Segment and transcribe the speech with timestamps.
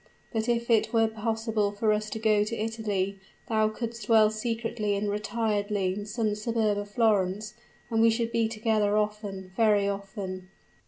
[0.33, 4.95] But if it were possible for us to go to Italy, thou couldst dwell secretly
[4.95, 7.53] and retiredly in some suburb of Florence,
[7.91, 10.49] and we should be together often very often!"